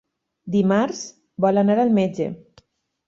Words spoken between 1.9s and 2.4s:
metge.